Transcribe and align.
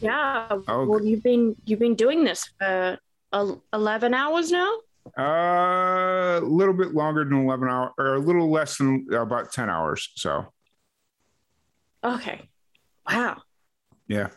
Yeah. 0.00 0.48
Oh, 0.68 0.84
Well, 0.86 1.04
you've 1.04 1.22
been 1.22 1.56
you've 1.64 1.78
been 1.78 1.94
doing 1.94 2.24
this 2.24 2.50
for 2.58 2.98
el- 3.32 3.62
eleven 3.72 4.14
hours 4.14 4.50
now. 4.50 4.70
Uh, 5.18 6.40
a 6.42 6.46
little 6.46 6.72
bit 6.74 6.94
longer 6.94 7.24
than 7.24 7.44
11 7.44 7.68
hours, 7.68 7.90
or 7.98 8.14
a 8.14 8.18
little 8.18 8.50
less 8.50 8.78
than 8.78 9.06
about 9.12 9.52
10 9.52 9.68
hours. 9.68 10.10
So, 10.16 10.46
Okay. 12.02 12.48
Wow. 13.06 13.42
yeah. 14.08 14.28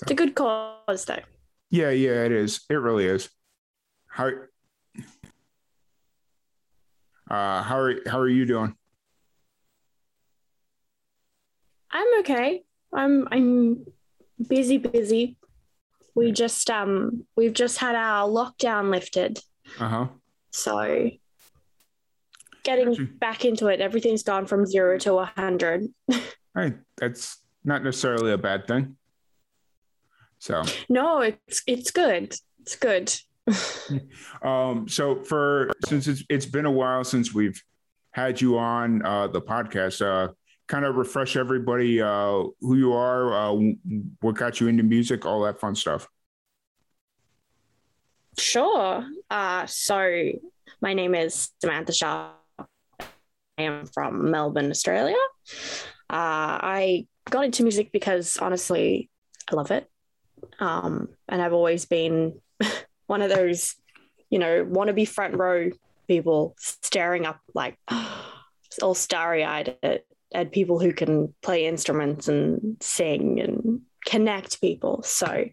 It's 0.00 0.10
a 0.10 0.14
good 0.14 0.34
cause, 0.34 1.04
though. 1.04 1.20
Yeah, 1.70 1.90
yeah, 1.90 2.24
it 2.24 2.32
is. 2.32 2.62
It 2.68 2.74
really 2.74 3.04
is. 3.06 3.30
How 4.08 4.28
uh 7.30 7.62
how 7.62 7.78
are 7.78 7.94
how 8.08 8.18
are 8.18 8.28
you 8.28 8.44
doing? 8.44 8.76
I'm 11.90 12.18
okay. 12.20 12.64
I'm 12.92 13.28
I'm 13.30 13.84
busy, 14.48 14.78
busy. 14.78 15.36
We 16.14 16.32
just 16.32 16.68
um 16.70 17.24
we've 17.36 17.54
just 17.54 17.78
had 17.78 17.94
our 17.94 18.28
lockdown 18.28 18.90
lifted, 18.90 19.38
Uh-huh. 19.80 20.08
so 20.50 21.10
getting 22.62 22.88
Gotcha. 22.90 23.02
back 23.18 23.44
into 23.44 23.66
it. 23.68 23.80
Everything's 23.80 24.22
gone 24.22 24.46
from 24.46 24.66
zero 24.66 24.98
to 24.98 25.14
a 25.14 25.24
hundred. 25.36 25.86
Hey, 26.54 26.74
that's 26.98 27.38
not 27.64 27.82
necessarily 27.82 28.30
a 28.32 28.36
bad 28.36 28.66
thing. 28.68 28.98
So, 30.38 30.62
No, 30.90 31.20
it's 31.20 31.62
it's 31.66 31.90
good. 31.90 32.34
It's 32.60 32.76
good. 32.76 33.10
um 34.42 34.86
so 34.86 35.22
for 35.24 35.70
since 35.86 36.06
it's 36.08 36.22
it's 36.28 36.44
been 36.46 36.66
a 36.66 36.70
while 36.70 37.04
since 37.04 37.32
we've 37.32 37.60
had 38.10 38.38
you 38.40 38.58
on 38.58 39.02
uh 39.06 39.28
the 39.28 39.40
podcast, 39.40 40.02
uh 40.04 40.32
kind 40.72 40.86
of 40.86 40.96
refresh 40.96 41.36
everybody 41.36 42.00
uh 42.00 42.42
who 42.62 42.76
you 42.76 42.94
are, 42.94 43.34
uh 43.34 43.52
what 44.20 44.34
got 44.34 44.58
you 44.58 44.68
into 44.68 44.82
music, 44.82 45.26
all 45.26 45.42
that 45.42 45.60
fun 45.60 45.74
stuff. 45.74 46.08
Sure. 48.38 49.04
Uh, 49.30 49.66
so 49.66 50.30
my 50.80 50.94
name 50.94 51.14
is 51.14 51.50
Samantha 51.60 51.92
Sharp. 51.92 52.32
I 52.58 53.62
am 53.62 53.84
from 53.84 54.30
Melbourne, 54.30 54.70
Australia. 54.70 55.16
Uh, 56.08 56.56
I 56.78 57.06
got 57.28 57.44
into 57.44 57.62
music 57.62 57.92
because 57.92 58.38
honestly, 58.38 59.10
I 59.50 59.54
love 59.54 59.70
it. 59.70 59.90
Um, 60.58 61.10
and 61.28 61.42
I've 61.42 61.52
always 61.52 61.84
been 61.84 62.40
one 63.06 63.20
of 63.20 63.28
those, 63.28 63.74
you 64.30 64.38
know, 64.38 64.64
wannabe 64.64 65.06
front 65.06 65.36
row 65.36 65.68
people 66.08 66.54
staring 66.58 67.26
up 67.26 67.40
like 67.54 67.76
all 68.82 68.94
starry 68.94 69.44
eyed 69.44 69.76
at, 69.82 70.04
at 70.34 70.52
people 70.52 70.78
who 70.78 70.92
can 70.92 71.34
play 71.42 71.66
instruments 71.66 72.28
and 72.28 72.76
sing 72.80 73.40
and 73.40 73.80
connect 74.06 74.60
people. 74.60 75.02
So, 75.02 75.44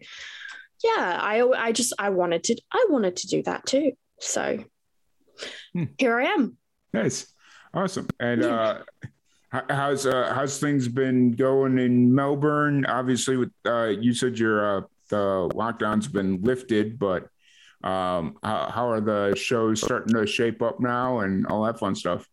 yeah 0.82 1.18
i 1.20 1.46
i 1.58 1.72
just 1.72 1.92
i 1.98 2.08
wanted 2.08 2.42
to 2.42 2.56
i 2.72 2.86
wanted 2.88 3.14
to 3.14 3.26
do 3.26 3.42
that 3.42 3.66
too 3.66 3.92
so 4.18 4.64
Hmm. 5.74 5.84
here 5.98 6.18
i 6.18 6.24
am 6.24 6.56
Nice, 6.92 7.32
awesome. 7.72 8.08
And 8.18 8.42
uh, 8.42 8.80
how's 9.50 10.06
uh, 10.06 10.32
how's 10.34 10.58
things 10.58 10.88
been 10.88 11.32
going 11.32 11.78
in 11.78 12.14
Melbourne? 12.14 12.84
Obviously, 12.86 13.36
with 13.36 13.52
uh, 13.64 13.88
you 13.88 14.12
said 14.12 14.38
your 14.38 14.78
uh, 14.78 14.80
the 15.08 15.48
lockdown's 15.54 16.08
been 16.08 16.40
lifted, 16.42 16.98
but 16.98 17.28
um, 17.84 18.38
how, 18.42 18.70
how 18.70 18.90
are 18.90 19.00
the 19.00 19.34
shows 19.36 19.80
starting 19.80 20.14
to 20.14 20.26
shape 20.26 20.62
up 20.62 20.80
now 20.80 21.20
and 21.20 21.46
all 21.46 21.64
that 21.64 21.78
fun 21.78 21.94
stuff? 21.94 22.26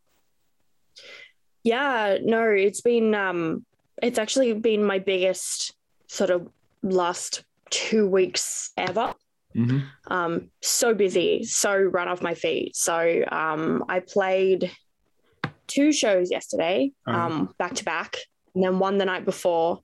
Yeah 1.64 2.18
no 2.24 2.44
it's 2.50 2.82
been 2.82 3.14
um 3.16 3.66
it's 4.02 4.20
actually 4.20 4.54
been 4.54 4.84
my 4.84 5.00
biggest 5.00 5.74
sort 6.08 6.30
of 6.30 6.48
last 6.84 7.44
two 7.70 8.08
weeks 8.08 8.72
ever 8.78 9.14
Mm-hmm. 9.56 9.80
um 10.14 10.50
so 10.62 10.94
busy 10.94 11.44
so 11.44 11.74
run 11.76 12.08
off 12.08 12.22
my 12.22 12.36
feet 12.36 12.76
so 12.76 13.24
um 13.32 13.84
i 13.90 14.00
played 14.02 14.72
two 15.66 15.92
shows 15.92 16.30
yesterday 16.30 16.92
Uh-huh. 17.08 17.18
um 17.20 17.54
back 17.58 17.74
to 17.76 17.84
back 17.84 18.18
and 18.54 18.64
then 18.64 18.78
one 18.78 19.00
the 19.00 19.06
night 19.06 19.26
before 19.26 19.80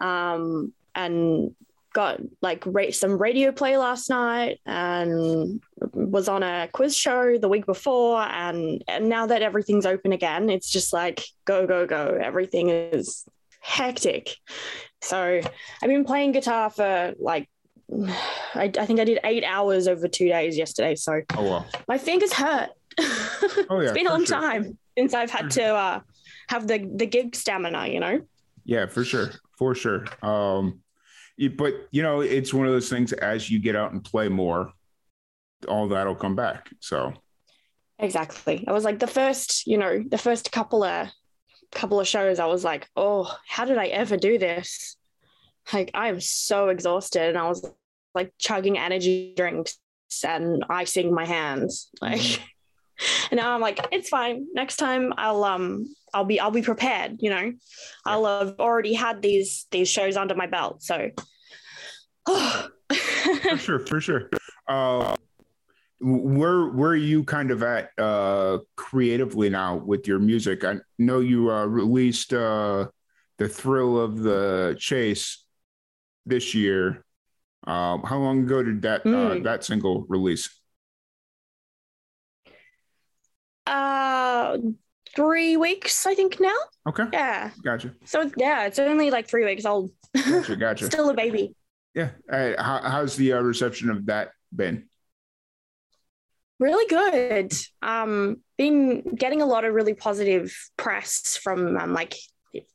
um 0.00 0.72
and 0.94 1.54
got 1.96 2.20
like 2.42 2.62
ra- 2.66 2.90
some 2.90 3.16
radio 3.16 3.50
play 3.50 3.78
last 3.78 4.10
night 4.10 4.60
and 4.66 5.62
was 5.94 6.28
on 6.28 6.42
a 6.42 6.68
quiz 6.70 6.94
show 6.94 7.38
the 7.38 7.48
week 7.48 7.64
before 7.64 8.20
and, 8.20 8.84
and 8.86 9.08
now 9.08 9.24
that 9.24 9.40
everything's 9.40 9.86
open 9.86 10.12
again 10.12 10.50
it's 10.50 10.68
just 10.68 10.92
like 10.92 11.24
go 11.46 11.66
go 11.66 11.86
go 11.86 12.18
everything 12.22 12.68
is 12.68 13.24
hectic 13.60 14.36
so 15.00 15.40
i've 15.82 15.88
been 15.88 16.04
playing 16.04 16.32
guitar 16.32 16.68
for 16.68 17.14
like 17.18 17.48
I, 18.54 18.70
I 18.78 18.84
think 18.84 19.00
I 19.00 19.04
did 19.04 19.18
eight 19.24 19.44
hours 19.44 19.88
over 19.88 20.08
two 20.08 20.28
days 20.28 20.58
yesterday. 20.58 20.96
So 20.96 21.20
Oh 21.36 21.42
well, 21.42 21.66
my 21.86 21.98
fingers 21.98 22.32
hurt. 22.32 22.70
Oh, 23.68 23.80
yeah, 23.80 23.84
it's 23.84 23.92
been 23.92 24.06
a 24.06 24.10
long 24.10 24.24
sure. 24.24 24.40
time 24.40 24.78
since 24.96 25.12
I've 25.12 25.30
had 25.30 25.50
to 25.52 25.64
uh, 25.64 26.00
have 26.48 26.66
the 26.66 26.78
the 26.78 27.06
gig 27.06 27.36
stamina. 27.36 27.86
You 27.86 28.00
know. 28.00 28.20
yeah, 28.64 28.86
for 28.86 29.04
sure, 29.04 29.30
for 29.58 29.74
sure. 29.74 30.04
Um, 30.22 30.80
but 31.56 31.74
you 31.90 32.02
know, 32.02 32.20
it's 32.20 32.52
one 32.54 32.66
of 32.66 32.72
those 32.72 32.88
things. 32.88 33.12
As 33.12 33.50
you 33.50 33.58
get 33.58 33.76
out 33.76 33.92
and 33.92 34.02
play 34.02 34.28
more, 34.28 34.72
all 35.68 35.88
that'll 35.88 36.14
come 36.14 36.36
back. 36.36 36.70
So 36.80 37.12
Exactly. 37.98 38.64
I 38.68 38.72
was 38.72 38.84
like 38.84 38.98
the 38.98 39.06
first, 39.06 39.66
you 39.66 39.78
know, 39.78 40.04
the 40.06 40.18
first 40.18 40.52
couple 40.52 40.82
of 40.82 41.08
couple 41.72 41.98
of 41.98 42.06
shows. 42.06 42.38
I 42.38 42.46
was 42.46 42.64
like, 42.64 42.88
oh, 42.94 43.34
how 43.46 43.64
did 43.64 43.78
I 43.78 43.86
ever 43.86 44.16
do 44.16 44.38
this? 44.38 44.96
Like 45.72 45.90
I 45.94 46.08
am 46.08 46.20
so 46.20 46.68
exhausted, 46.68 47.28
and 47.28 47.38
I 47.38 47.48
was 47.48 47.68
like 48.14 48.32
chugging 48.38 48.78
energy 48.78 49.34
drinks 49.36 49.78
and 50.24 50.64
icing 50.68 51.12
my 51.12 51.26
hands, 51.26 51.88
like. 52.00 52.20
Mm-hmm. 52.20 52.42
And 53.30 53.38
now 53.38 53.54
I'm 53.54 53.60
like, 53.60 53.86
it's 53.92 54.08
fine. 54.08 54.46
Next 54.54 54.76
time 54.76 55.12
I'll 55.16 55.44
um 55.44 55.84
I'll 56.14 56.24
be 56.24 56.38
I'll 56.40 56.50
be 56.50 56.62
prepared. 56.62 57.16
You 57.20 57.30
know, 57.30 57.52
I'll 58.04 58.24
have 58.24 58.54
already 58.58 58.94
had 58.94 59.20
these 59.20 59.66
these 59.70 59.88
shows 59.88 60.16
under 60.16 60.34
my 60.34 60.46
belt. 60.46 60.82
So. 60.82 61.10
for 62.26 62.70
sure, 63.58 63.80
for 63.86 64.00
sure. 64.00 64.30
Uh, 64.68 65.14
where 66.00 66.66
where 66.68 66.90
are 66.90 66.96
you 66.96 67.24
kind 67.24 67.50
of 67.50 67.62
at 67.62 67.90
uh, 67.98 68.58
creatively 68.76 69.48
now 69.50 69.76
with 69.76 70.06
your 70.06 70.18
music? 70.18 70.64
I 70.64 70.76
know 70.98 71.20
you 71.20 71.50
uh, 71.50 71.64
released 71.66 72.32
uh, 72.32 72.86
the 73.38 73.48
thrill 73.48 73.98
of 73.98 74.18
the 74.18 74.76
chase 74.78 75.44
this 76.26 76.54
year. 76.54 77.04
Um, 77.66 78.02
how 78.02 78.18
long 78.18 78.44
ago 78.44 78.62
did 78.62 78.82
that 78.82 79.00
uh, 79.02 79.34
Mm. 79.36 79.44
that 79.44 79.64
single 79.64 80.04
release? 80.08 80.48
Uh, 83.66 84.58
three 85.14 85.56
weeks 85.56 86.06
I 86.06 86.14
think 86.14 86.38
now. 86.40 86.54
Okay, 86.88 87.04
Yeah. 87.12 87.50
gotcha, 87.64 87.94
So 88.04 88.30
yeah, 88.36 88.66
it's 88.66 88.78
only 88.78 89.10
like 89.10 89.28
three 89.28 89.44
weeks 89.44 89.64
old. 89.64 89.90
gotcha, 90.14 90.56
gotcha. 90.60 90.86
Still 90.86 91.10
a 91.10 91.14
baby. 91.14 91.54
Yeah. 91.94 92.10
How, 92.30 92.80
how's 92.82 93.16
the 93.16 93.32
uh, 93.34 93.40
reception 93.40 93.90
of 93.90 94.06
that 94.06 94.30
been? 94.54 94.88
Really 96.58 96.86
good. 96.88 97.52
Um, 97.82 98.38
been 98.56 99.02
getting 99.14 99.42
a 99.42 99.46
lot 99.46 99.64
of 99.64 99.74
really 99.74 99.94
positive 99.94 100.54
press 100.76 101.38
from 101.42 101.76
um, 101.76 101.92
like 101.92 102.14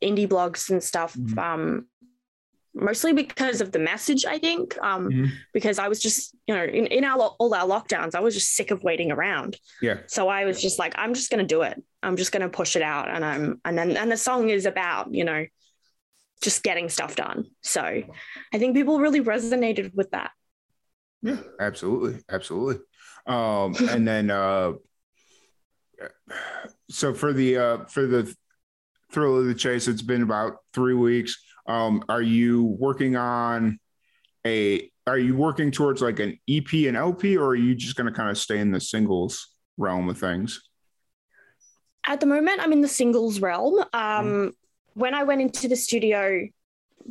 indie 0.03 0.27
blogs 0.27 0.69
and 0.69 0.83
stuff. 0.83 1.15
Mhm. 1.15 1.37
Um, 1.37 1.87
mostly 2.73 3.11
because 3.13 3.59
of 3.61 3.71
the 3.71 3.79
message, 3.79 4.25
I 4.25 4.37
think. 4.39 4.77
Um, 4.81 5.09
Mhm. 5.09 5.29
because 5.53 5.77
I 5.79 5.87
was 5.89 5.99
just, 6.01 6.35
you 6.47 6.55
know, 6.55 6.63
in, 6.63 6.87
in 6.87 7.03
our 7.03 7.17
lo- 7.17 7.35
all 7.39 7.53
our 7.53 7.67
lockdowns, 7.67 8.15
I 8.15 8.19
was 8.21 8.33
just 8.33 8.53
sick 8.55 8.71
of 8.71 8.81
waiting 8.83 9.11
around. 9.11 9.57
Yeah. 9.81 9.97
So 10.07 10.27
I 10.29 10.45
was 10.45 10.61
just 10.61 10.79
like, 10.79 10.93
I'm 10.97 11.13
just 11.13 11.29
gonna 11.31 11.43
do 11.45 11.61
it. 11.63 11.81
I'm 12.03 12.15
just 12.15 12.31
gonna 12.31 12.49
push 12.49 12.75
it 12.75 12.81
out, 12.81 13.09
and 13.09 13.23
I'm 13.25 13.59
and 13.65 13.77
then 13.77 13.97
and 13.97 14.11
the 14.11 14.17
song 14.17 14.49
is 14.49 14.65
about, 14.65 15.13
you 15.13 15.23
know, 15.25 15.45
just 16.41 16.63
getting 16.63 16.89
stuff 16.89 17.15
done. 17.15 17.45
So 17.61 17.81
I 17.83 18.57
think 18.57 18.75
people 18.75 18.99
really 18.99 19.21
resonated 19.21 19.93
with 19.93 20.11
that. 20.11 20.31
Yeah, 21.21 21.37
absolutely, 21.59 22.21
absolutely. 22.29 22.83
Um, 23.27 23.75
and 23.89 24.07
then 24.07 24.31
uh, 24.31 24.73
so 26.89 27.13
for 27.13 27.33
the 27.33 27.57
uh, 27.57 27.85
for 27.85 28.07
the 28.07 28.33
Thrill 29.11 29.37
of 29.37 29.45
the 29.45 29.53
Chase. 29.53 29.87
It's 29.89 30.01
been 30.01 30.21
about 30.23 30.57
three 30.73 30.93
weeks. 30.93 31.37
Um, 31.67 32.03
are 32.09 32.21
you 32.21 32.63
working 32.79 33.15
on 33.15 33.79
a? 34.45 34.89
Are 35.07 35.17
you 35.17 35.35
working 35.35 35.71
towards 35.71 36.01
like 36.01 36.19
an 36.19 36.39
EP 36.49 36.71
and 36.73 36.95
LP, 36.95 37.37
or 37.37 37.47
are 37.47 37.55
you 37.55 37.75
just 37.75 37.95
going 37.95 38.07
to 38.07 38.13
kind 38.13 38.29
of 38.29 38.37
stay 38.37 38.59
in 38.59 38.71
the 38.71 38.79
singles 38.79 39.55
realm 39.77 40.09
of 40.09 40.17
things? 40.17 40.61
At 42.05 42.19
the 42.19 42.25
moment, 42.25 42.59
I'm 42.61 42.71
in 42.71 42.81
the 42.81 42.87
singles 42.87 43.39
realm. 43.39 43.79
Um, 43.93 44.25
mm. 44.25 44.51
When 44.93 45.13
I 45.13 45.23
went 45.23 45.41
into 45.41 45.67
the 45.67 45.75
studio 45.75 46.47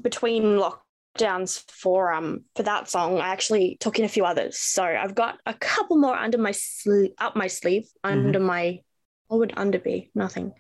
between 0.01 0.61
lockdowns 0.61 1.69
for 1.71 2.13
um 2.13 2.45
for 2.55 2.63
that 2.63 2.89
song, 2.89 3.19
I 3.19 3.29
actually 3.29 3.77
took 3.81 3.99
in 3.99 4.05
a 4.05 4.09
few 4.09 4.25
others. 4.25 4.59
So 4.59 4.85
I've 4.85 5.15
got 5.15 5.39
a 5.47 5.55
couple 5.55 5.97
more 5.97 6.17
under 6.17 6.39
my 6.39 6.53
sleeve, 6.53 7.11
up 7.19 7.37
my 7.37 7.47
sleeve, 7.47 7.89
mm-hmm. 8.05 8.27
under 8.27 8.41
my 8.41 8.81
what 9.31 9.39
would 9.39 9.55
under 9.57 9.79
be? 9.79 10.11
Nothing. 10.15 10.53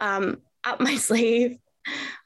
Um, 0.00 0.42
up 0.64 0.80
my 0.80 0.96
sleeve. 1.08 1.56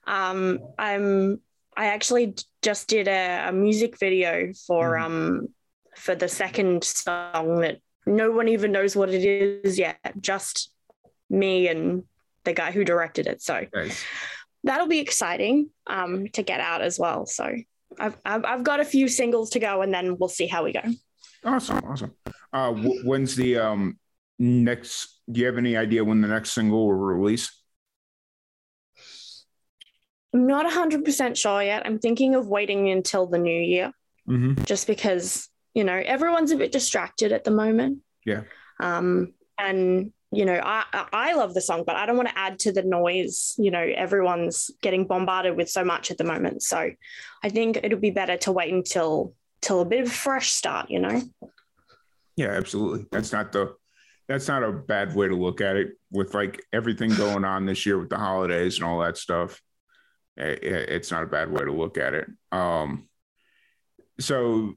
Um, 0.07 0.61
I'm 0.79 1.41
I 1.77 1.87
actually 1.87 2.35
just 2.63 2.89
did 2.89 3.09
a, 3.09 3.49
a 3.49 3.53
music 3.53 3.99
video 3.99 4.53
for 4.67 4.95
mm. 4.95 5.03
um 5.03 5.49
for 5.97 6.15
the 6.15 6.29
second 6.29 6.85
song 6.85 7.61
that 7.61 7.79
no 8.07 8.31
one 8.31 8.49
even 8.49 8.73
knows 8.73 8.95
what 8.95 9.11
it 9.11 9.25
is 9.25 9.79
yet, 9.79 9.99
just 10.21 10.71
me 11.29 11.69
and 11.69 12.05
the 12.45 12.53
guy 12.53 12.71
who 12.71 12.85
directed 12.85 13.27
it. 13.27 13.43
So 13.43 13.67
nice. 13.75 14.05
that'll 14.65 14.87
be 14.87 15.01
exciting 15.01 15.71
um 15.87 16.29
to 16.35 16.43
get 16.43 16.61
out 16.61 16.83
as 16.83 16.99
well. 16.99 17.27
So 17.27 17.55
I've, 17.99 18.17
I've 18.25 18.45
I've 18.45 18.65
got 18.65 18.81
a 18.81 18.85
few 18.85 19.09
singles 19.09 19.51
to 19.51 19.59
go, 19.59 19.83
and 19.83 19.93
then 19.93 20.17
we'll 20.19 20.29
see 20.29 20.47
how 20.47 20.65
we 20.65 20.73
go. 20.73 20.83
Awesome, 21.45 21.79
awesome. 21.85 22.15
Uh, 22.53 22.73
when's 23.05 23.37
the 23.37 23.59
um 23.59 23.99
next? 24.39 25.21
Do 25.31 25.41
you 25.41 25.47
have 25.47 25.59
any 25.59 25.77
idea 25.77 26.05
when 26.05 26.21
the 26.21 26.29
next 26.29 26.53
single 26.53 26.87
will 26.87 26.95
release? 26.95 27.51
I'm 30.33 30.47
not 30.47 30.71
100% 30.71 31.37
sure 31.37 31.63
yet. 31.63 31.87
I'm 31.87 31.99
thinking 31.99 32.35
of 32.35 32.47
waiting 32.47 32.91
until 32.91 33.27
the 33.27 33.39
new 33.39 33.61
year 33.61 33.93
mm-hmm. 34.29 34.65
just 34.65 34.87
because, 34.87 35.49
you 35.75 35.85
know, 35.85 36.01
everyone's 36.05 36.51
a 36.51 36.57
bit 36.57 36.73
distracted 36.73 37.33
at 37.33 37.45
the 37.45 37.51
moment. 37.51 38.01
Yeah. 38.25 38.43
Um, 38.81 39.33
and, 39.59 40.13
you 40.33 40.45
know, 40.45 40.61
I, 40.63 40.85
I 41.13 41.35
love 41.35 41.55
the 41.55 41.61
song, 41.61 41.85
but 41.87 41.97
I 41.97 42.05
don't 42.07 42.17
want 42.17 42.29
to 42.29 42.39
add 42.39 42.59
to 42.61 42.73
the 42.73 42.83
noise. 42.83 43.55
You 43.57 43.71
know, 43.71 43.81
everyone's 43.81 44.71
getting 44.83 45.07
bombarded 45.07 45.57
with 45.57 45.71
so 45.71 45.85
much 45.85 46.11
at 46.11 46.19
the 46.19 46.25
moment. 46.25 46.63
So 46.63 46.91
I 47.43 47.49
think 47.49 47.81
it'll 47.83 47.99
be 47.99 48.11
better 48.11 48.37
to 48.39 48.53
wait 48.53 48.73
until 48.73 49.35
till 49.63 49.81
a 49.81 49.85
bit 49.85 50.03
of 50.03 50.09
a 50.09 50.11
fresh 50.11 50.51
start, 50.51 50.91
you 50.91 51.01
know? 51.01 51.23
Yeah, 52.37 52.49
absolutely. 52.49 53.07
That's 53.11 53.33
not 53.33 53.53
the 53.53 53.75
that's 54.29 54.49
not 54.49 54.65
a 54.65 54.73
bad 54.73 55.15
way 55.15 55.29
to 55.29 55.37
look 55.37 55.61
at 55.61 55.77
it 55.77 55.93
with 56.11 56.35
like 56.35 56.61
everything 56.73 57.15
going 57.15 57.45
on 57.45 57.65
this 57.65 57.87
year 57.87 57.99
with 57.99 58.11
the 58.11 58.19
holidays 58.19 58.77
and 58.77 58.85
all 58.85 58.99
that 58.99 59.17
stuff 59.17 59.61
it's 60.37 61.11
not 61.11 61.23
a 61.23 61.27
bad 61.27 61.51
way 61.51 61.65
to 61.65 61.73
look 61.73 61.99
at 61.99 62.15
it. 62.15 62.29
Um, 62.53 63.09
so, 64.21 64.75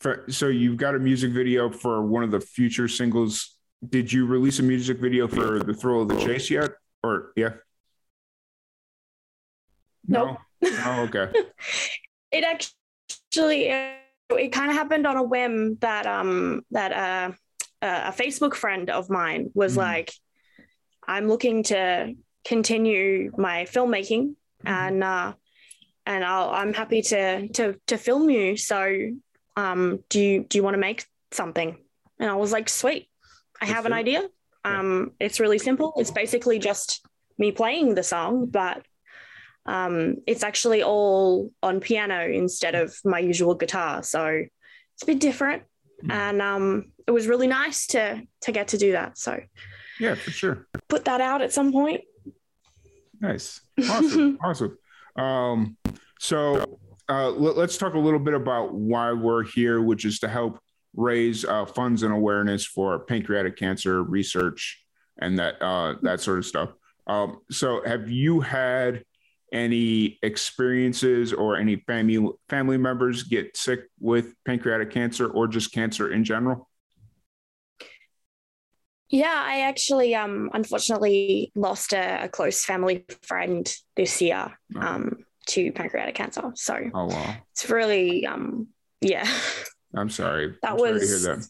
for, 0.00 0.24
so 0.28 0.48
you've 0.48 0.76
got 0.76 0.94
a 0.94 0.98
music 0.98 1.32
video 1.32 1.70
for 1.70 2.02
one 2.02 2.22
of 2.22 2.30
the 2.30 2.40
future 2.40 2.88
singles. 2.88 3.56
Did 3.86 4.12
you 4.12 4.26
release 4.26 4.58
a 4.58 4.62
music 4.62 4.98
video 4.98 5.28
for 5.28 5.62
the 5.62 5.74
Thrill 5.74 6.02
of 6.02 6.08
the 6.08 6.18
Chase 6.18 6.50
yet? 6.50 6.70
Or 7.02 7.32
yeah? 7.36 7.54
No. 10.06 10.36
Oh, 10.62 11.08
okay. 11.08 11.30
it 12.32 12.44
actually 12.44 13.68
it, 13.68 14.52
kind 14.52 14.70
of 14.70 14.76
happened 14.76 15.06
on 15.06 15.16
a 15.16 15.22
whim 15.22 15.76
that 15.80 16.06
um 16.06 16.62
that 16.70 16.92
uh, 16.92 17.32
a 17.82 18.12
Facebook 18.12 18.54
friend 18.54 18.88
of 18.88 19.10
mine 19.10 19.50
was 19.54 19.74
mm. 19.74 19.78
like, 19.78 20.12
I'm 21.06 21.28
looking 21.28 21.64
to 21.64 22.14
continue 22.44 23.30
my 23.36 23.64
filmmaking 23.64 24.34
Mm-hmm. 24.34 24.43
And 24.66 25.04
uh, 25.04 25.32
and 26.06 26.24
i 26.24 26.62
am 26.62 26.72
happy 26.72 27.02
to 27.02 27.48
to 27.48 27.78
to 27.86 27.98
film 27.98 28.30
you. 28.30 28.56
So, 28.56 29.10
um, 29.56 30.00
do 30.08 30.20
you 30.20 30.44
do 30.44 30.58
you 30.58 30.62
want 30.62 30.74
to 30.74 30.80
make 30.80 31.04
something? 31.32 31.76
And 32.18 32.30
I 32.30 32.34
was 32.34 32.52
like, 32.52 32.68
sweet, 32.68 33.08
I 33.60 33.66
have 33.66 33.86
an 33.86 33.92
idea. 33.92 34.28
Um, 34.64 35.12
it's 35.20 35.40
really 35.40 35.58
simple. 35.58 35.92
It's 35.96 36.10
basically 36.10 36.58
just 36.58 37.04
me 37.38 37.52
playing 37.52 37.94
the 37.94 38.02
song, 38.02 38.46
but 38.46 38.84
um, 39.66 40.16
it's 40.26 40.42
actually 40.42 40.82
all 40.82 41.50
on 41.62 41.80
piano 41.80 42.26
instead 42.26 42.74
of 42.74 42.94
my 43.04 43.18
usual 43.18 43.54
guitar. 43.54 44.02
So 44.02 44.26
it's 44.26 45.02
a 45.02 45.06
bit 45.06 45.20
different, 45.20 45.64
mm. 46.02 46.12
and 46.12 46.40
um, 46.40 46.92
it 47.06 47.10
was 47.10 47.26
really 47.26 47.46
nice 47.46 47.86
to 47.88 48.22
to 48.42 48.52
get 48.52 48.68
to 48.68 48.78
do 48.78 48.92
that. 48.92 49.18
So 49.18 49.40
yeah, 49.98 50.14
for 50.14 50.30
sure. 50.30 50.66
Put 50.88 51.06
that 51.06 51.20
out 51.20 51.42
at 51.42 51.52
some 51.52 51.72
point. 51.72 52.02
Nice. 53.24 53.62
Awesome. 53.88 54.38
awesome. 54.44 54.78
Um, 55.16 55.76
so 56.20 56.78
uh, 57.08 57.30
let, 57.30 57.56
us 57.56 57.78
talk 57.78 57.94
a 57.94 57.98
little 57.98 58.18
bit 58.18 58.34
about 58.34 58.74
why 58.74 59.12
we're 59.12 59.44
here, 59.44 59.80
which 59.80 60.04
is 60.04 60.18
to 60.18 60.28
help 60.28 60.58
raise 60.94 61.44
uh, 61.44 61.64
funds 61.64 62.02
and 62.02 62.12
awareness 62.12 62.66
for 62.66 62.98
pancreatic 62.98 63.56
cancer 63.56 64.02
research 64.02 64.84
and 65.18 65.38
that 65.38 65.60
uh, 65.62 65.94
that 66.02 66.20
sort 66.20 66.38
of 66.38 66.44
stuff. 66.44 66.70
Um, 67.06 67.40
so, 67.50 67.82
have 67.86 68.10
you 68.10 68.40
had 68.40 69.04
any 69.52 70.18
experiences 70.22 71.32
or 71.32 71.56
any 71.56 71.76
family 71.76 72.28
family 72.50 72.76
members 72.76 73.22
get 73.22 73.56
sick 73.56 73.84
with 74.00 74.34
pancreatic 74.44 74.90
cancer 74.90 75.28
or 75.28 75.48
just 75.48 75.72
cancer 75.72 76.12
in 76.12 76.24
general? 76.24 76.68
Yeah, 79.14 79.44
I 79.46 79.60
actually 79.60 80.16
um 80.16 80.50
unfortunately 80.52 81.52
lost 81.54 81.92
a, 81.92 82.24
a 82.24 82.28
close 82.28 82.64
family 82.64 83.04
friend 83.22 83.72
this 83.94 84.20
year 84.20 84.58
oh. 84.74 84.80
um 84.80 85.18
to 85.50 85.70
pancreatic 85.70 86.16
cancer. 86.16 86.50
So 86.56 86.90
oh 86.92 87.06
wow. 87.06 87.36
It's 87.52 87.70
really 87.70 88.26
um 88.26 88.66
yeah. 89.00 89.24
I'm 89.94 90.10
sorry. 90.10 90.56
That 90.62 90.72
I'm 90.72 90.78
was 90.78 91.22
sorry 91.22 91.36
that. 91.36 91.48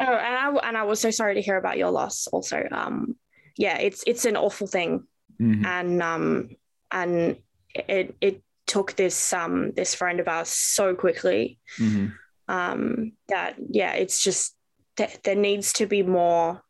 Oh, 0.00 0.12
and 0.12 0.58
I 0.58 0.68
and 0.68 0.76
I 0.76 0.82
was 0.82 0.98
so 0.98 1.12
sorry 1.12 1.36
to 1.36 1.40
hear 1.40 1.56
about 1.56 1.78
your 1.78 1.92
loss 1.92 2.26
also. 2.26 2.66
Um 2.72 3.14
yeah, 3.56 3.78
it's 3.78 4.02
it's 4.04 4.24
an 4.24 4.36
awful 4.36 4.66
thing. 4.66 5.04
Mm-hmm. 5.40 5.64
And 5.64 6.02
um 6.02 6.48
and 6.90 7.36
it 7.74 8.16
it 8.20 8.42
took 8.66 8.96
this 8.96 9.32
um 9.32 9.70
this 9.76 9.94
friend 9.94 10.18
of 10.18 10.26
ours 10.26 10.48
so 10.48 10.96
quickly. 10.96 11.60
Mm-hmm. 11.78 12.06
Um 12.52 13.12
that 13.28 13.54
yeah, 13.70 13.92
it's 13.92 14.20
just 14.20 14.55
th- 14.96 15.22
there 15.22 15.34
needs 15.34 15.72
to 15.74 15.86
be 15.86 16.02
more 16.02 16.62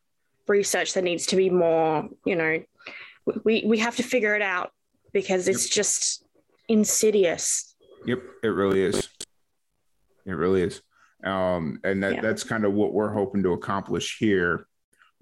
research. 0.49 0.95
There 0.95 1.03
needs 1.03 1.27
to 1.27 1.37
be 1.37 1.51
more, 1.51 2.09
you 2.25 2.37
know, 2.37 2.63
we, 3.45 3.65
we 3.67 3.79
have 3.79 3.97
to 3.97 4.03
figure 4.03 4.35
it 4.35 4.43
out 4.43 4.71
because 5.13 5.49
it's 5.49 5.67
yep. 5.67 5.73
just 5.73 6.25
insidious. 6.69 7.75
Yep, 8.05 8.23
it 8.43 8.49
really 8.49 8.83
is. 8.83 9.09
It 10.25 10.33
really 10.33 10.63
is. 10.63 10.83
Um, 11.25 11.81
and 11.83 12.03
that, 12.03 12.15
yeah. 12.15 12.21
that's 12.21 12.45
kind 12.45 12.65
of 12.65 12.75
what 12.75 12.93
we're 12.93 13.13
hoping 13.13 13.43
to 13.43 13.53
accomplish 13.53 14.19
here 14.19 14.67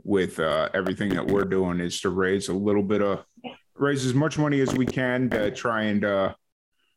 with 0.03 0.39
uh, 0.39 0.69
everything 0.75 1.15
that 1.15 1.27
we're 1.27 1.45
doing 1.45 1.81
is 1.81 2.01
to 2.01 2.11
raise 2.11 2.49
a 2.49 2.53
little 2.53 2.83
bit 2.83 3.01
of 3.01 3.25
raise 3.77 4.05
as 4.05 4.15
much 4.15 4.39
money 4.39 4.61
as 4.61 4.75
we 4.75 4.87
can 4.87 5.31
to 5.31 5.51
try 5.51 5.85
and 5.85 6.05
uh, 6.05 6.35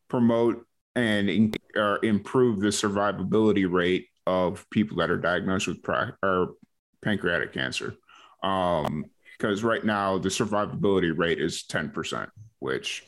promote 0.09 0.65
and 0.95 1.29
in, 1.29 1.53
uh, 1.75 1.97
improve 2.03 2.59
the 2.59 2.67
survivability 2.67 3.71
rate 3.71 4.07
of 4.27 4.69
people 4.69 4.97
that 4.97 5.09
are 5.09 5.17
diagnosed 5.17 5.67
with 5.67 5.81
pri- 5.81 6.11
or 6.21 6.55
pancreatic 7.01 7.53
cancer. 7.53 7.95
Um, 8.43 9.05
because 9.37 9.63
right 9.63 9.85
now 9.85 10.17
the 10.17 10.29
survivability 10.29 11.17
rate 11.17 11.39
is 11.39 11.63
10%, 11.63 12.27
which 12.59 13.03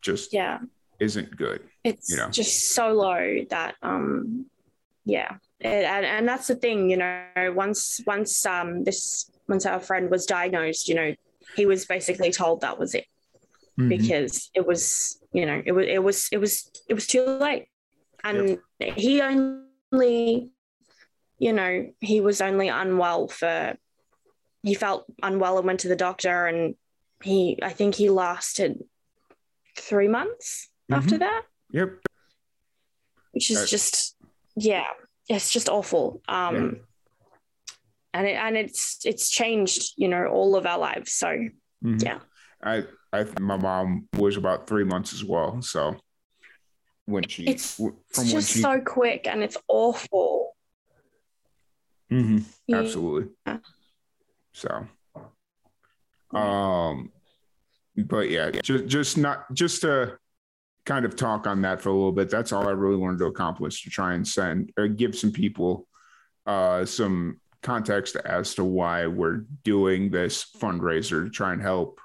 just 0.00 0.32
yeah 0.32 0.58
isn't 1.00 1.36
good. 1.36 1.60
It's 1.84 2.10
you 2.10 2.16
know? 2.16 2.30
just 2.30 2.70
so 2.70 2.92
low 2.92 3.44
that 3.50 3.76
um 3.82 4.46
yeah. 5.04 5.36
It, 5.60 5.84
and, 5.84 6.04
and 6.04 6.28
that's 6.28 6.46
the 6.46 6.54
thing, 6.54 6.90
you 6.90 6.96
know, 6.96 7.24
once 7.54 8.00
once 8.06 8.44
um 8.46 8.84
this 8.84 9.30
once 9.48 9.66
our 9.66 9.80
friend 9.80 10.10
was 10.10 10.26
diagnosed, 10.26 10.88
you 10.88 10.94
know, 10.94 11.14
he 11.56 11.66
was 11.66 11.86
basically 11.86 12.32
told 12.32 12.62
that 12.62 12.78
was 12.78 12.94
it. 12.94 13.06
Mm-hmm. 13.78 13.88
Because 13.88 14.50
it 14.54 14.66
was, 14.66 15.22
you 15.32 15.46
know, 15.46 15.62
it 15.64 15.72
was 15.72 15.86
it 15.86 16.02
was 16.02 16.28
it 16.32 16.38
was 16.38 16.70
it 16.88 16.94
was 16.94 17.06
too 17.06 17.22
late. 17.22 17.66
And 18.24 18.58
yep. 18.80 18.96
he 18.96 19.20
only 19.20 19.67
only, 19.92 20.50
you 21.38 21.52
know, 21.52 21.92
he 22.00 22.20
was 22.20 22.40
only 22.40 22.68
unwell 22.68 23.28
for, 23.28 23.76
he 24.62 24.74
felt 24.74 25.04
unwell 25.22 25.58
and 25.58 25.66
went 25.66 25.80
to 25.80 25.88
the 25.88 25.96
doctor. 25.96 26.46
And 26.46 26.74
he, 27.22 27.58
I 27.62 27.70
think 27.70 27.94
he 27.94 28.10
lasted 28.10 28.82
three 29.76 30.08
months 30.08 30.68
mm-hmm. 30.90 31.00
after 31.00 31.18
that. 31.18 31.42
Yep. 31.72 31.98
Which 33.32 33.50
is 33.50 33.70
just, 33.70 34.16
yeah, 34.56 34.86
it's 35.28 35.50
just 35.50 35.68
awful. 35.68 36.22
Um, 36.28 36.54
yeah. 36.54 36.70
And 38.14 38.26
it, 38.26 38.36
and 38.36 38.56
it's 38.56 39.04
it's 39.04 39.30
changed, 39.30 39.92
you 39.96 40.08
know, 40.08 40.26
all 40.26 40.56
of 40.56 40.64
our 40.64 40.78
lives. 40.78 41.12
So 41.12 41.28
mm-hmm. 41.28 41.98
yeah. 42.00 42.20
I 42.64 42.84
I 43.12 43.22
think 43.22 43.40
my 43.40 43.58
mom 43.58 44.08
was 44.16 44.38
about 44.38 44.66
three 44.66 44.82
months 44.82 45.12
as 45.12 45.22
well. 45.22 45.60
So 45.60 45.94
when 47.08 47.26
she 47.26 47.44
it's, 47.44 47.74
from 47.76 47.94
it's 48.10 48.30
just 48.30 48.52
she, 48.52 48.60
so 48.60 48.80
quick 48.80 49.26
and 49.26 49.42
it's 49.42 49.56
awful 49.68 50.54
mm-hmm, 52.10 52.38
absolutely 52.74 53.28
yeah. 53.46 53.58
so 54.52 54.86
um 56.32 57.10
but 58.04 58.30
yeah, 58.30 58.50
just 58.50 58.86
just 58.86 59.18
not 59.18 59.52
just 59.52 59.82
to 59.82 60.18
kind 60.84 61.04
of 61.04 61.16
talk 61.16 61.46
on 61.46 61.62
that 61.62 61.80
for 61.80 61.88
a 61.88 61.92
little 61.92 62.12
bit. 62.12 62.30
That's 62.30 62.52
all 62.52 62.68
I 62.68 62.72
really 62.72 62.96
wanted 62.96 63.18
to 63.18 63.26
accomplish 63.26 63.82
to 63.82 63.90
try 63.90 64.14
and 64.14 64.26
send 64.26 64.72
or 64.76 64.88
give 64.88 65.16
some 65.16 65.32
people 65.32 65.86
uh, 66.46 66.84
some 66.84 67.40
context 67.62 68.16
as 68.16 68.54
to 68.54 68.64
why 68.64 69.06
we're 69.06 69.44
doing 69.64 70.10
this 70.10 70.46
fundraiser 70.58 71.24
to 71.24 71.30
try 71.30 71.52
and 71.52 71.60
help 71.60 72.00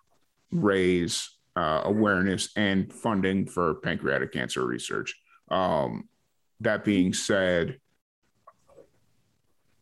raise 0.52 1.30
uh, 1.56 1.82
awareness 1.86 2.50
and 2.56 2.92
funding 2.92 3.46
for 3.46 3.76
pancreatic 3.76 4.32
cancer 4.32 4.66
research. 4.66 5.16
Um, 5.50 6.10
that 6.62 6.84
being 6.84 7.14
said, 7.14 7.80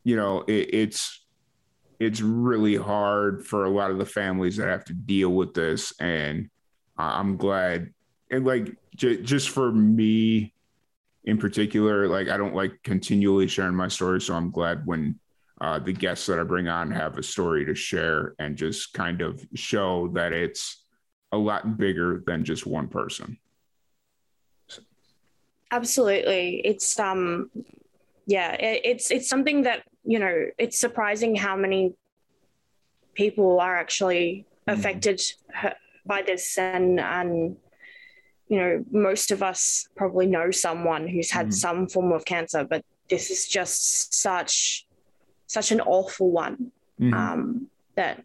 you 0.03 0.15
know, 0.15 0.41
it, 0.47 0.73
it's 0.73 1.25
it's 1.99 2.21
really 2.21 2.75
hard 2.75 3.45
for 3.45 3.65
a 3.65 3.69
lot 3.69 3.91
of 3.91 3.99
the 3.99 4.05
families 4.05 4.57
that 4.57 4.67
have 4.67 4.85
to 4.85 4.93
deal 4.93 5.29
with 5.29 5.53
this, 5.53 5.93
and 5.99 6.49
I'm 6.97 7.37
glad. 7.37 7.93
And 8.31 8.45
like, 8.45 8.75
j- 8.95 9.21
just 9.21 9.49
for 9.49 9.71
me 9.71 10.53
in 11.25 11.37
particular, 11.37 12.07
like 12.07 12.27
I 12.27 12.37
don't 12.37 12.55
like 12.55 12.81
continually 12.83 13.47
sharing 13.47 13.75
my 13.75 13.87
story, 13.87 14.19
so 14.19 14.33
I'm 14.33 14.49
glad 14.49 14.85
when 14.85 15.19
uh, 15.61 15.77
the 15.77 15.93
guests 15.93 16.25
that 16.25 16.39
I 16.39 16.43
bring 16.43 16.67
on 16.67 16.89
have 16.89 17.19
a 17.19 17.23
story 17.23 17.65
to 17.65 17.75
share 17.75 18.33
and 18.39 18.57
just 18.57 18.93
kind 18.93 19.21
of 19.21 19.45
show 19.53 20.07
that 20.15 20.33
it's 20.33 20.80
a 21.31 21.37
lot 21.37 21.77
bigger 21.77 22.23
than 22.25 22.43
just 22.43 22.65
one 22.65 22.87
person. 22.87 23.37
Absolutely, 25.71 26.61
it's 26.65 26.99
um, 26.99 27.49
yeah, 28.25 28.51
it, 28.53 28.81
it's 28.83 29.11
it's 29.11 29.29
something 29.29 29.63
that 29.63 29.83
you 30.03 30.19
know 30.19 30.47
it's 30.57 30.77
surprising 30.77 31.35
how 31.35 31.55
many 31.55 31.93
people 33.13 33.59
are 33.59 33.77
actually 33.77 34.45
mm-hmm. 34.67 34.79
affected 34.79 35.17
mm. 35.19 35.73
by 36.05 36.21
this, 36.21 36.57
and 36.57 36.99
and 36.99 37.55
you 38.49 38.57
know 38.57 38.85
most 38.91 39.31
of 39.31 39.41
us 39.41 39.87
probably 39.95 40.27
know 40.27 40.51
someone 40.51 41.07
who's 41.07 41.31
had 41.31 41.47
mm. 41.47 41.53
some 41.53 41.87
form 41.87 42.11
of 42.11 42.25
cancer, 42.25 42.65
but 42.65 42.83
this 43.09 43.31
is 43.31 43.47
just 43.47 44.13
such 44.13 44.85
such 45.47 45.71
an 45.71 45.81
awful 45.81 46.31
one 46.31 46.71
mm-hmm. 46.99 47.13
um, 47.13 47.67
that 47.95 48.23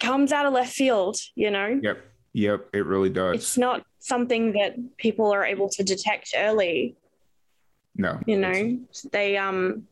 comes 0.00 0.32
out 0.32 0.46
of 0.46 0.52
left 0.52 0.72
field, 0.72 1.16
you 1.34 1.50
know? 1.50 1.78
Yep. 1.82 1.98
Yep. 2.32 2.68
It 2.72 2.86
really 2.86 3.10
does. 3.10 3.36
It's 3.36 3.58
not 3.58 3.84
something 3.98 4.52
that 4.52 4.96
people 4.96 5.32
are 5.32 5.44
able 5.44 5.68
to 5.70 5.82
detect 5.82 6.34
early. 6.36 6.96
No. 7.96 8.20
You 8.26 8.38
know, 8.38 8.78
they, 9.12 9.36
um, 9.36 9.88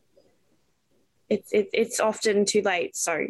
it's, 1.29 1.53
it, 1.53 1.71
it's 1.73 1.99
often 1.99 2.45
too 2.45 2.63
late. 2.63 2.97
So, 2.97 3.27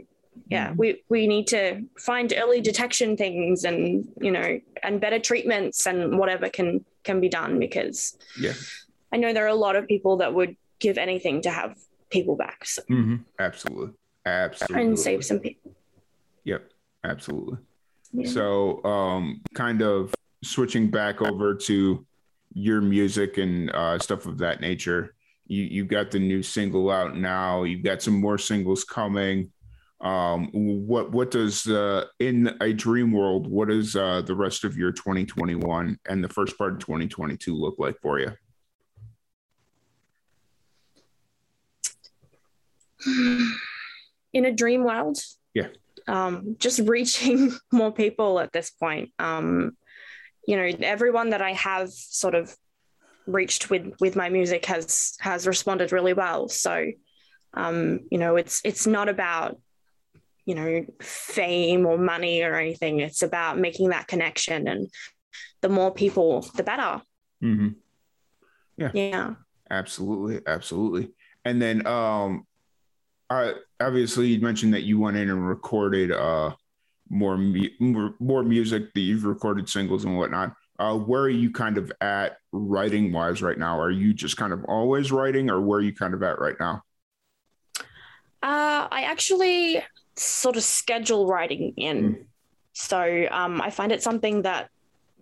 yeah, 0.48 0.68
mm-hmm. 0.68 0.76
we, 0.76 1.02
we 1.08 1.26
need 1.26 1.46
to 1.48 1.82
find 1.98 2.34
early 2.36 2.60
detection 2.60 3.16
things 3.16 3.64
and, 3.64 4.06
you 4.20 4.30
know, 4.30 4.60
and 4.82 5.00
better 5.00 5.18
treatments 5.18 5.86
and 5.86 6.18
whatever 6.18 6.50
can, 6.50 6.84
can 7.04 7.20
be 7.20 7.30
done 7.30 7.58
because 7.58 8.18
yeah, 8.38 8.52
I 9.12 9.16
know 9.16 9.32
there 9.32 9.44
are 9.44 9.48
a 9.48 9.54
lot 9.54 9.76
of 9.76 9.86
people 9.86 10.18
that 10.18 10.34
would 10.34 10.56
give 10.78 10.98
anything 10.98 11.40
to 11.42 11.50
have 11.50 11.78
people 12.10 12.36
back. 12.36 12.66
So. 12.66 12.82
Mm-hmm. 12.82 13.16
Absolutely. 13.38 13.94
Absolutely. 14.26 14.82
And 14.82 14.98
save 14.98 15.24
some 15.24 15.38
people. 15.38 15.75
Yep. 16.46 16.70
Absolutely. 17.04 17.58
Yeah. 18.12 18.30
So, 18.30 18.82
um, 18.84 19.42
kind 19.54 19.82
of 19.82 20.14
switching 20.42 20.90
back 20.90 21.20
over 21.20 21.54
to 21.54 22.06
your 22.54 22.80
music 22.80 23.36
and 23.36 23.70
uh, 23.72 23.98
stuff 23.98 24.26
of 24.26 24.38
that 24.38 24.60
nature. 24.60 25.14
You 25.46 25.64
you've 25.64 25.88
got 25.88 26.10
the 26.10 26.18
new 26.18 26.42
single 26.42 26.90
out 26.90 27.16
now. 27.16 27.64
You've 27.64 27.82
got 27.84 28.00
some 28.00 28.18
more 28.18 28.38
singles 28.38 28.84
coming. 28.84 29.52
Um, 30.00 30.50
what 30.52 31.10
what 31.10 31.30
does 31.30 31.66
uh, 31.66 32.06
in 32.20 32.56
a 32.60 32.72
dream 32.72 33.12
world? 33.12 33.48
What 33.48 33.68
does 33.68 33.96
uh, 33.96 34.22
the 34.22 34.34
rest 34.34 34.64
of 34.64 34.76
your 34.76 34.92
2021 34.92 35.98
and 36.08 36.24
the 36.24 36.28
first 36.28 36.56
part 36.56 36.74
of 36.74 36.78
2022 36.78 37.54
look 37.54 37.74
like 37.78 37.98
for 38.00 38.20
you? 38.20 38.32
in 44.32 44.44
a 44.44 44.52
dream 44.52 44.84
world. 44.84 45.18
Yeah. 45.52 45.68
Um, 46.08 46.56
just 46.58 46.80
reaching 46.80 47.52
more 47.72 47.92
people 47.92 48.38
at 48.38 48.52
this 48.52 48.70
point. 48.70 49.10
Um, 49.18 49.76
you 50.46 50.56
know, 50.56 50.70
everyone 50.80 51.30
that 51.30 51.42
I 51.42 51.52
have 51.52 51.90
sort 51.90 52.34
of 52.34 52.54
reached 53.26 53.70
with 53.70 53.92
with 54.00 54.14
my 54.14 54.28
music 54.28 54.66
has 54.66 55.16
has 55.20 55.46
responded 55.46 55.90
really 55.92 56.12
well. 56.12 56.48
So, 56.48 56.92
um, 57.54 58.00
you 58.10 58.18
know, 58.18 58.36
it's 58.36 58.60
it's 58.64 58.86
not 58.86 59.08
about 59.08 59.60
you 60.44 60.54
know 60.54 60.86
fame 61.02 61.86
or 61.86 61.98
money 61.98 62.42
or 62.42 62.54
anything. 62.54 63.00
It's 63.00 63.22
about 63.22 63.58
making 63.58 63.88
that 63.88 64.06
connection, 64.06 64.68
and 64.68 64.88
the 65.60 65.68
more 65.68 65.92
people, 65.92 66.48
the 66.54 66.62
better. 66.62 67.02
Mm-hmm. 67.42 67.68
Yeah. 68.76 68.90
Yeah. 68.94 69.34
Absolutely. 69.70 70.40
Absolutely. 70.46 71.10
And 71.44 71.60
then 71.60 71.86
um 71.86 72.46
uh, 73.30 73.52
obviously 73.80 74.28
you 74.28 74.40
mentioned 74.40 74.74
that 74.74 74.82
you 74.82 74.98
went 74.98 75.16
in 75.16 75.30
and 75.30 75.48
recorded 75.48 76.12
uh, 76.12 76.54
more, 77.08 77.36
mu- 77.36 78.12
more 78.18 78.42
music 78.42 78.92
that 78.94 79.00
you've 79.00 79.24
recorded 79.24 79.68
singles 79.68 80.04
and 80.04 80.16
whatnot. 80.16 80.54
Uh, 80.78 80.96
where 80.96 81.22
are 81.22 81.28
you 81.28 81.50
kind 81.50 81.78
of 81.78 81.90
at 82.00 82.36
writing 82.52 83.10
wise 83.12 83.40
right 83.40 83.58
now? 83.58 83.80
Are 83.80 83.90
you 83.90 84.12
just 84.12 84.36
kind 84.36 84.52
of 84.52 84.64
always 84.66 85.10
writing, 85.10 85.50
or 85.50 85.60
where 85.60 85.78
are 85.78 85.82
you 85.82 85.94
kind 85.94 86.12
of 86.12 86.22
at 86.22 86.38
right 86.38 86.56
now? 86.60 86.82
Uh, 88.42 88.86
I 88.90 89.04
actually 89.06 89.82
sort 90.16 90.56
of 90.56 90.62
schedule 90.62 91.26
writing 91.26 91.72
in. 91.76 92.14
Mm. 92.14 92.24
So 92.74 93.26
um, 93.30 93.62
I 93.62 93.70
find 93.70 93.90
it 93.90 94.02
something 94.02 94.42
that 94.42 94.68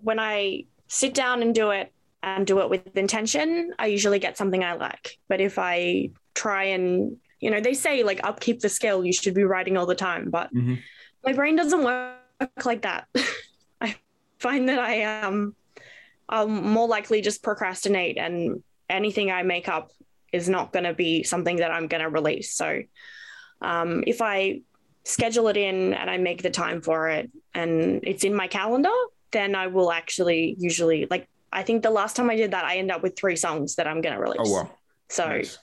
when 0.03 0.19
I 0.19 0.65
sit 0.89 1.15
down 1.15 1.41
and 1.41 1.55
do 1.55 1.71
it 1.71 1.93
and 2.23 2.47
do 2.47 2.61
it 2.61 2.69
with 2.69 2.97
intention, 2.97 3.73
I 3.79 3.87
usually 3.87 4.19
get 4.19 4.37
something 4.37 4.65
I 4.65 4.75
like. 4.75 5.19
But 5.29 5.41
if 5.41 5.59
I 5.59 6.11
try 6.35 6.65
and 6.65 7.17
you 7.45 7.51
know, 7.51 7.61
they 7.61 7.75
say 7.75 8.03
like 8.03 8.21
upkeep 8.25 8.61
the 8.61 8.71
skill, 8.71 9.05
you 9.05 9.13
should 9.13 9.35
be 9.35 9.45
writing 9.45 9.77
all 9.77 9.85
the 9.85 9.95
time, 9.95 10.31
but 10.31 10.53
mm-hmm. 10.55 10.77
my 11.27 11.35
brain 11.35 11.57
doesn't 11.57 11.85
work 11.85 12.65
like 12.65 12.81
that. 12.83 13.07
I 13.83 13.97
find 14.39 14.71
that 14.71 14.79
I 14.79 14.95
am 14.95 15.55
um, 16.31 16.71
more 16.71 16.89
likely 16.89 17.21
just 17.21 17.43
procrastinate 17.43 18.17
and 18.17 18.63
anything 18.89 19.31
I 19.31 19.43
make 19.43 19.69
up 19.69 19.91
is 20.33 20.49
not 20.49 20.73
going 20.73 20.87
to 20.87 20.95
be 20.95 21.23
something 21.23 21.57
that 21.57 21.71
I'm 21.71 21.87
going 21.87 22.03
to 22.03 22.09
release. 22.09 22.57
So 22.57 22.81
um, 23.61 24.05
if 24.07 24.23
I 24.23 24.63
schedule 25.05 25.49
it 25.49 25.59
in 25.59 25.93
and 25.93 26.09
I 26.09 26.17
make 26.17 26.43
the 26.43 26.51
time 26.51 26.81
for 26.81 27.11
it 27.11 27.31
and 27.53 28.01
it's 28.05 28.25
in 28.25 28.35
my 28.35 28.49
calendar, 28.49 28.97
then 29.33 29.55
I 29.55 29.67
will 29.67 29.93
actually 29.93 30.57
usually 30.59 31.09
like 31.11 31.29
I 31.53 31.63
think 31.63 31.83
the 31.83 31.91
last 31.91 32.17
time 32.17 32.31
I 32.31 32.37
did 32.37 32.53
that, 32.53 32.65
I 32.65 32.77
end 32.79 32.91
up 32.91 33.03
with 33.03 33.17
three 33.17 33.37
songs 33.37 33.75
that 33.75 33.87
I'm 33.87 34.01
going 34.01 34.15
to 34.15 34.21
release. 34.21 34.41
Oh 34.41 34.51
wow! 34.51 34.71
So 35.11 35.29
nice. 35.29 35.59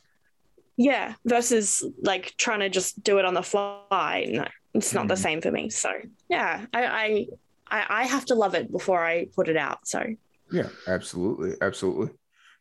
Yeah, 0.84 1.14
versus 1.26 1.86
like 2.02 2.34
trying 2.38 2.62
to 2.62 2.70
just 2.70 3.04
do 3.04 3.20
it 3.20 3.26
on 3.26 3.36
the 3.36 3.44
fly. 3.44 4.26
No, 4.28 4.46
it's 4.74 4.94
not 4.94 5.06
mm. 5.06 5.10
the 5.10 5.18
same 5.18 5.40
for 5.40 5.52
me. 5.52 5.70
So 5.70 5.92
yeah, 6.28 6.66
I, 6.74 7.28
I 7.70 7.86
I 8.00 8.04
have 8.06 8.26
to 8.26 8.36
love 8.36 8.56
it 8.56 8.72
before 8.72 9.06
I 9.06 9.28
put 9.36 9.48
it 9.48 9.58
out. 9.58 9.88
So 9.88 10.04
yeah, 10.52 10.70
absolutely, 10.88 11.54
absolutely. 11.62 12.10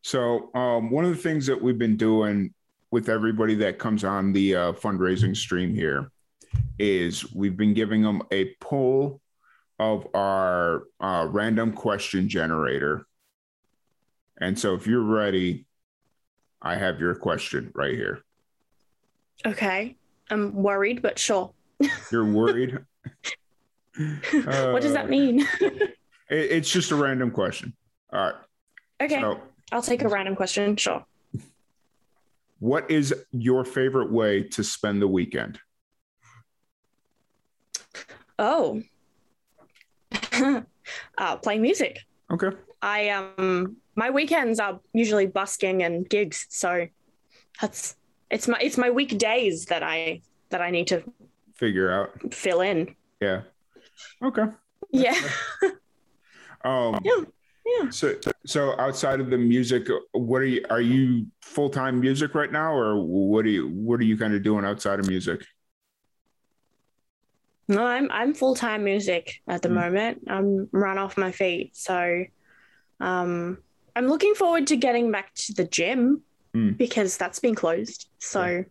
So 0.03 0.55
um, 0.55 0.91
one 0.91 1.07
of 1.07 1.11
the 1.11 1.23
things 1.23 1.47
that 1.47 1.61
we've 1.61 1.79
been 1.79 1.97
doing 1.97 2.53
with 2.91 3.09
everybody 3.09 3.55
that 3.55 3.79
comes 3.79 4.05
on 4.05 4.33
the 4.35 4.55
uh, 4.55 4.73
fundraising 4.73 5.35
stream 5.35 5.75
here 5.75 6.11
is 6.79 7.33
we've 7.33 7.57
been 7.57 7.73
giving 7.73 8.03
them 8.03 8.23
a 8.31 8.55
poll 8.61 9.23
of 9.79 10.07
our 10.13 10.85
uh, 11.01 11.27
random 11.31 11.73
question 11.73 12.29
generator. 12.29 13.07
And 14.39 14.59
so 14.59 14.75
if 14.75 14.87
you're 14.87 15.01
ready, 15.03 15.65
I 16.63 16.77
have 16.77 17.01
your 17.01 17.15
question 17.15 17.73
right 17.75 17.95
here. 17.95 18.23
Okay. 19.47 19.97
I'm 20.31 20.55
worried, 20.55 21.03
but 21.03 21.19
sure. 21.19 21.53
You're 22.13 22.31
worried? 22.31 22.79
what 24.33 24.83
does 24.83 24.93
that 24.93 25.09
mean? 25.09 25.41
it, 25.61 25.97
it's 26.29 26.71
just 26.71 26.91
a 26.91 26.95
random 26.97 27.31
question. 27.31 27.75
All 28.13 28.21
right. 28.21 28.35
Okay. 29.01 29.21
So, 29.21 29.41
I'll 29.73 29.83
take 29.83 30.03
a 30.03 30.09
random 30.09 30.37
question. 30.37 30.77
Sure. 30.77 31.05
What 32.59 32.91
is 32.91 33.15
your 33.33 33.65
favorite 33.65 34.13
way 34.13 34.43
to 34.43 34.63
spend 34.63 35.01
the 35.01 35.09
weekend? 35.09 35.59
Oh, 38.39 38.83
uh, 41.19 41.37
play 41.37 41.59
music. 41.59 41.99
Okay. 42.31 42.51
I 42.83 43.11
um 43.11 43.77
my 43.97 44.11
weekends 44.11 44.59
are 44.61 44.81
usually 44.93 45.27
busking 45.27 45.83
and 45.83 46.09
gigs, 46.09 46.47
so 46.49 46.87
that's 47.61 47.97
it's 48.31 48.49
my 48.49 48.59
it's 48.61 48.79
my 48.79 48.91
weekdays 48.91 49.67
that 49.67 49.83
I 49.83 50.23
that 50.51 50.61
I 50.61 50.71
need 50.71 50.87
to 50.89 51.03
figure 51.55 51.91
out 51.91 52.33
fill 52.33 52.61
in. 52.61 52.95
Yeah. 53.21 53.43
Okay. 54.23 54.45
Yeah. 54.91 55.21
um 56.65 57.01
yeah. 57.05 57.25
Yeah. 57.67 57.91
So 57.91 58.17
so 58.47 58.79
outside 58.81 59.21
of 59.21 59.31
the 59.31 59.39
music, 59.39 59.89
what 60.13 60.43
are 60.43 60.47
you 60.47 60.65
are 60.71 60.81
you 60.81 61.27
full 61.43 61.71
time 61.71 62.01
music 62.01 62.35
right 62.35 62.51
now 62.51 62.73
or 62.73 63.01
what 63.05 63.45
are 63.45 63.51
you 63.51 63.69
what 63.69 64.01
are 64.01 64.05
you 64.05 64.17
kind 64.17 64.35
of 64.35 64.43
doing 64.43 64.65
outside 64.65 64.99
of 64.99 65.07
music? 65.07 65.45
No, 67.69 67.85
I'm 67.85 68.11
I'm 68.11 68.35
full 68.35 68.57
time 68.57 68.83
music 68.83 69.41
at 69.47 69.63
the 69.63 69.69
mm. 69.69 69.75
moment. 69.75 70.25
I'm 70.29 70.69
run 70.73 70.99
off 70.99 71.17
my 71.17 71.31
feet, 71.31 71.77
so 71.77 72.25
um, 73.01 73.59
I'm 73.97 74.07
looking 74.07 74.35
forward 74.35 74.67
to 74.69 74.77
getting 74.77 75.11
back 75.11 75.35
to 75.35 75.55
the 75.55 75.65
gym 75.65 76.23
mm. 76.55 76.77
because 76.77 77.17
that's 77.17 77.39
been 77.39 77.55
closed. 77.55 78.09
So 78.19 78.45
yeah. 78.45 78.63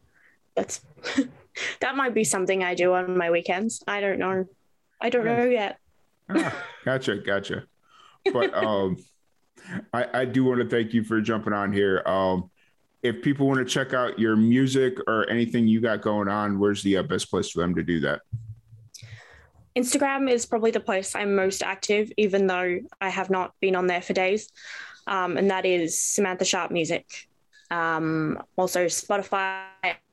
that's 0.55 0.81
that 1.81 1.95
might 1.95 2.13
be 2.13 2.23
something 2.23 2.63
I 2.63 2.75
do 2.75 2.93
on 2.93 3.17
my 3.17 3.31
weekends. 3.31 3.83
I 3.87 4.01
don't 4.01 4.19
know. 4.19 4.45
I 5.01 5.09
don't 5.09 5.25
know 5.25 5.43
yet. 5.43 5.77
ah, 6.29 6.55
gotcha, 6.85 7.17
gotcha. 7.17 7.63
But 8.31 8.53
um, 8.53 8.97
I, 9.93 10.21
I 10.21 10.25
do 10.25 10.45
want 10.45 10.61
to 10.61 10.67
thank 10.67 10.93
you 10.93 11.03
for 11.03 11.21
jumping 11.21 11.53
on 11.53 11.73
here. 11.73 12.03
Um, 12.05 12.49
if 13.01 13.21
people 13.21 13.47
want 13.47 13.59
to 13.59 13.65
check 13.65 13.93
out 13.93 14.19
your 14.19 14.35
music 14.35 14.97
or 15.07 15.29
anything 15.29 15.67
you 15.67 15.79
got 15.79 16.01
going 16.01 16.27
on, 16.27 16.59
where's 16.59 16.83
the 16.83 16.97
uh, 16.97 17.03
best 17.03 17.29
place 17.29 17.49
for 17.49 17.61
them 17.61 17.75
to 17.75 17.83
do 17.83 18.01
that? 18.01 18.21
Instagram 19.79 20.29
is 20.29 20.45
probably 20.45 20.71
the 20.71 20.79
place 20.79 21.15
I'm 21.15 21.35
most 21.35 21.63
active, 21.63 22.11
even 22.17 22.47
though 22.47 22.79
I 22.99 23.09
have 23.09 23.29
not 23.29 23.53
been 23.61 23.75
on 23.75 23.87
there 23.87 24.01
for 24.01 24.13
days. 24.13 24.49
Um, 25.07 25.37
and 25.37 25.49
that 25.49 25.65
is 25.65 25.97
Samantha 25.99 26.45
Sharp 26.45 26.71
Music. 26.71 27.05
Um, 27.71 28.41
also, 28.57 28.85
Spotify, 28.85 29.63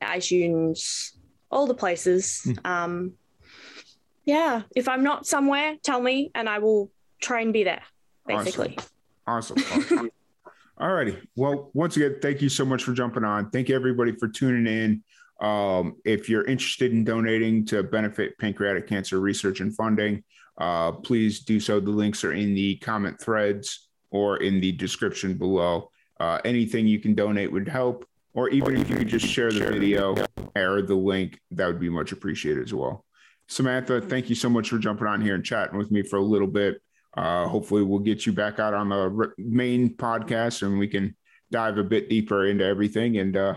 iTunes, 0.03 1.13
all 1.51 1.67
the 1.67 1.75
places. 1.75 2.43
Hmm. 2.43 2.53
Um, 2.65 3.13
yeah, 4.25 4.63
if 4.75 4.89
I'm 4.89 5.03
not 5.03 5.27
somewhere, 5.27 5.77
tell 5.83 6.01
me 6.01 6.31
and 6.35 6.49
I 6.49 6.59
will 6.59 6.91
try 7.21 7.41
and 7.41 7.53
be 7.53 7.65
there, 7.65 7.83
basically. 8.27 8.79
Awesome. 9.27 9.59
awesome. 9.59 9.83
awesome. 9.83 10.11
All 10.79 10.93
righty. 10.93 11.17
Well, 11.37 11.71
once 11.73 11.97
again, 11.97 12.17
thank 12.21 12.43
you 12.43 12.51
so 12.51 12.63
much 12.63 12.85
for 12.85 12.93
jumping 12.93 13.25
on. 13.25 13.49
Thank 13.49 13.71
you, 13.71 13.75
everybody, 13.75 14.13
for 14.13 14.29
tuning 14.29 14.67
in. 14.71 15.03
Um, 15.41 15.97
if 16.05 16.29
you're 16.29 16.45
interested 16.45 16.93
in 16.93 17.05
donating 17.05 17.67
to 17.67 17.83
benefit 17.83 18.39
pancreatic 18.39 18.87
cancer 18.87 19.21
research 19.21 19.61
and 19.61 19.75
funding, 19.75 20.25
uh, 20.59 20.93
please 20.93 21.41
do 21.41 21.61
so. 21.61 21.81
The 21.81 21.91
links 21.91 22.25
are 22.25 22.33
in 22.33 22.55
the 22.55 22.77
comment 22.77 23.21
threads 23.21 23.89
or 24.11 24.39
in 24.39 24.61
the 24.61 24.73
description 24.73 25.35
below. 25.35 25.91
Uh, 26.19 26.41
anything 26.45 26.87
you 26.87 26.99
can 26.99 27.15
donate 27.15 27.53
would 27.53 27.69
help, 27.69 28.07
or 28.33 28.49
even 28.49 28.77
if 28.77 28.89
you 28.89 28.97
could 28.97 29.09
just 29.09 29.27
share 29.27 29.53
the 29.53 29.61
video 29.61 30.15
or 30.55 30.81
the 30.81 30.95
link, 30.95 31.39
that 31.51 31.67
would 31.67 31.81
be 31.81 31.91
much 31.91 32.13
appreciated 32.13 32.65
as 32.65 32.73
well. 32.73 33.05
Samantha, 33.49 34.01
thank 34.01 34.29
you 34.29 34.35
so 34.35 34.49
much 34.49 34.71
for 34.71 34.79
jumping 34.79 35.07
on 35.07 35.21
here 35.21 35.35
and 35.35 35.45
chatting 35.45 35.79
with 35.79 35.91
me 35.91 36.03
for 36.03 36.17
a 36.17 36.23
little 36.23 36.49
bit. 36.49 36.81
Uh, 37.17 37.47
hopefully, 37.47 37.83
we'll 37.83 37.99
get 37.99 38.27
you 38.27 38.33
back 38.33 38.59
out 38.59 38.75
on 38.75 38.89
the 38.89 39.33
main 39.39 39.95
podcast 39.95 40.63
and 40.63 40.79
we 40.79 40.89
can 40.89 41.15
dive 41.51 41.79
a 41.79 41.85
bit 41.85 42.09
deeper 42.09 42.47
into 42.47 42.65
everything 42.65 43.19
and 43.19 43.37
uh, 43.37 43.55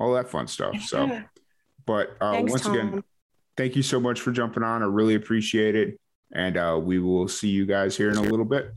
all 0.00 0.14
that 0.14 0.28
fun 0.28 0.48
stuff. 0.48 0.80
So, 0.80 1.22
but 1.86 2.16
uh, 2.20 2.32
Thanks, 2.32 2.50
once 2.50 2.62
Tom. 2.62 2.74
again, 2.74 3.04
thank 3.56 3.76
you 3.76 3.82
so 3.82 4.00
much 4.00 4.20
for 4.20 4.32
jumping 4.32 4.62
on. 4.62 4.82
I 4.82 4.86
really 4.86 5.14
appreciate 5.14 5.76
it. 5.76 6.00
And 6.32 6.56
uh, 6.56 6.80
we 6.82 6.98
will 6.98 7.28
see 7.28 7.48
you 7.48 7.66
guys 7.66 7.96
here 7.96 8.10
in 8.10 8.16
a 8.16 8.22
little 8.22 8.44
bit. 8.44 8.72